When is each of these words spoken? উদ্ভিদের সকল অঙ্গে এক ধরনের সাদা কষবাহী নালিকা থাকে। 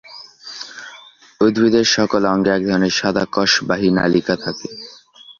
উদ্ভিদের 1.41 1.85
সকল 1.95 2.21
অঙ্গে 2.25 2.51
এক 2.53 2.63
ধরনের 2.65 2.93
সাদা 2.99 3.23
কষবাহী 3.33 3.89
নালিকা 3.97 4.35
থাকে। 4.43 4.67